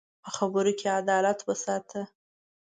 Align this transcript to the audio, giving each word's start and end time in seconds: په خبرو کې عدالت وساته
په 0.23 0.29
خبرو 0.37 0.71
کې 0.79 0.87
عدالت 0.99 1.39
وساته 1.43 2.01